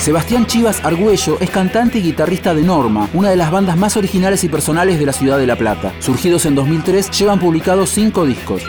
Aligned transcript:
Sebastián 0.00 0.46
Chivas 0.46 0.82
Argüello 0.82 1.36
es 1.40 1.50
cantante 1.50 1.98
y 1.98 2.02
guitarrista 2.02 2.54
de 2.54 2.62
Norma, 2.62 3.10
una 3.12 3.28
de 3.28 3.36
las 3.36 3.50
bandas 3.50 3.76
más 3.76 3.98
originales 3.98 4.42
y 4.44 4.48
personales 4.48 4.98
de 4.98 5.04
la 5.04 5.12
ciudad 5.12 5.38
de 5.38 5.46
La 5.46 5.56
Plata. 5.56 5.92
Surgidos 6.00 6.46
en 6.46 6.54
2003, 6.54 7.10
llevan 7.10 7.38
publicados 7.38 7.90
cinco 7.90 8.24
discos. 8.24 8.62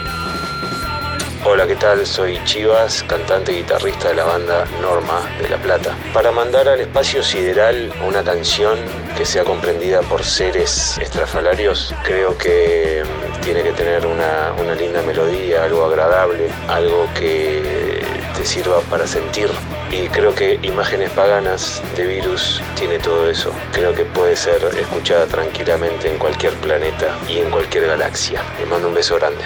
Hola, 1.44 1.66
¿qué 1.66 1.74
tal? 1.74 2.06
Soy 2.06 2.38
Chivas, 2.44 3.02
cantante 3.04 3.52
y 3.52 3.56
guitarrista 3.56 4.10
de 4.10 4.16
la 4.16 4.24
banda 4.24 4.66
Norma 4.82 5.22
de 5.40 5.48
La 5.48 5.56
Plata. 5.56 5.96
Para 6.12 6.30
mandar 6.32 6.68
al 6.68 6.80
espacio 6.80 7.22
sideral 7.22 7.90
una 8.06 8.22
canción 8.22 8.78
que 9.16 9.24
sea 9.24 9.42
comprendida 9.42 10.02
por 10.02 10.22
seres 10.22 10.98
estrafalarios, 10.98 11.94
creo 12.04 12.36
que 12.36 13.02
mm, 13.04 13.40
tiene 13.40 13.62
que 13.62 13.72
tener 13.72 14.06
una, 14.06 14.52
una 14.62 14.74
linda 14.74 15.02
melodía, 15.02 15.64
algo 15.64 15.86
agradable, 15.86 16.48
algo 16.68 17.08
que 17.14 17.81
sirva 18.44 18.80
para 18.90 19.06
sentir 19.06 19.48
y 19.90 20.08
creo 20.08 20.34
que 20.34 20.58
Imágenes 20.62 21.10
Paganas 21.10 21.82
de 21.96 22.06
Virus 22.06 22.62
tiene 22.76 22.98
todo 22.98 23.28
eso. 23.28 23.52
Creo 23.72 23.94
que 23.94 24.04
puede 24.04 24.36
ser 24.36 24.64
escuchada 24.78 25.26
tranquilamente 25.26 26.10
en 26.10 26.18
cualquier 26.18 26.54
planeta 26.54 27.18
y 27.28 27.38
en 27.38 27.50
cualquier 27.50 27.86
galaxia. 27.86 28.42
Le 28.58 28.66
mando 28.66 28.88
un 28.88 28.94
beso 28.94 29.16
grande. 29.16 29.44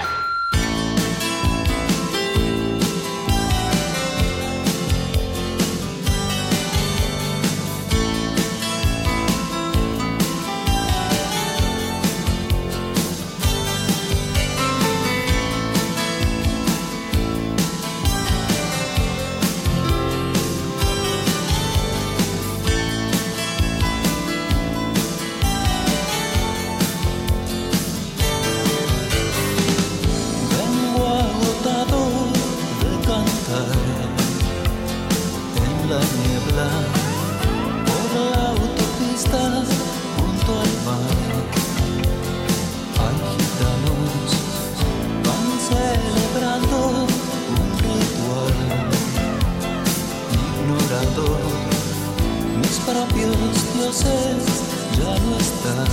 ya 53.87 55.17
no 55.21 55.37
están, 55.37 55.87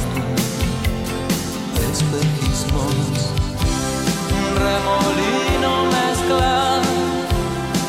espejismos, 1.92 2.96
un 4.31 4.56
remolino 4.56 5.86
mezclan 5.94 6.81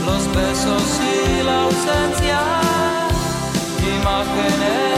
los 0.04 0.26
besos 0.37 1.00
y 1.00 1.42
la 1.42 1.62
ausencia, 1.62 2.41
imágenes. 3.98 4.94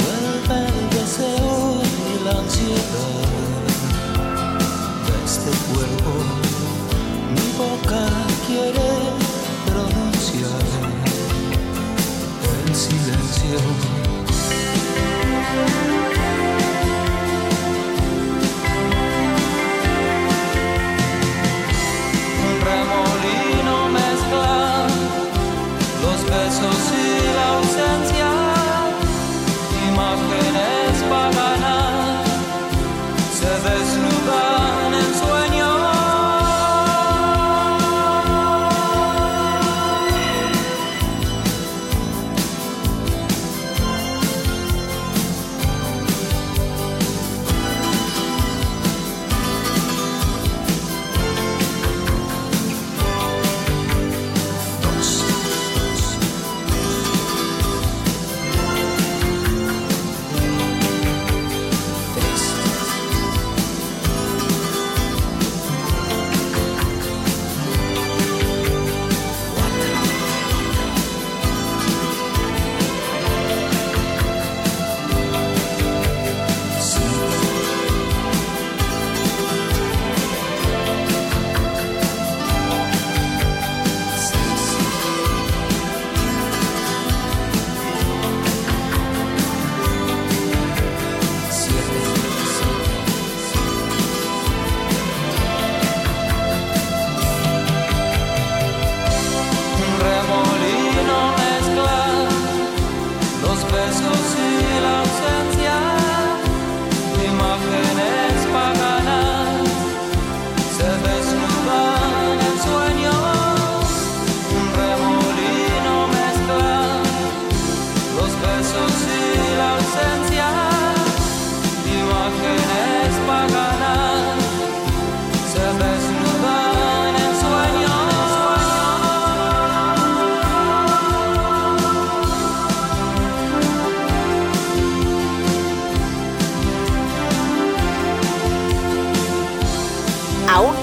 vuelve 0.00 0.66
el 0.66 0.90
deseo 0.90 1.80
y 1.82 2.24
la 2.24 2.32
ansiedad 2.32 3.28
de 5.06 5.14
este 5.24 5.50
cuerpo. 5.70 6.12
Mi 7.30 7.48
boca 7.56 8.02
quiere 8.46 8.90
pronunciar 9.66 10.66
el 12.66 12.74
silencio. 12.74 13.60
remolino 22.64 23.88
mezcla 23.88 24.86
los 26.02 26.20
besos 26.24 26.80
y 26.92 27.34
la 27.36 27.46
ausencia. 27.56 28.29
walking 30.16 30.79
escocês. 103.90 104.49